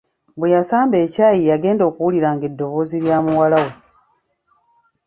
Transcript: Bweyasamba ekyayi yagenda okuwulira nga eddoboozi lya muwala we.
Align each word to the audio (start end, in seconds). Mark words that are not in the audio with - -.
Bweyasamba 0.37 0.95
ekyayi 1.05 1.41
yagenda 1.51 1.83
okuwulira 1.89 2.29
nga 2.35 2.43
eddoboozi 2.49 2.97
lya 3.05 3.17
muwala 3.25 3.57
we. 3.65 3.71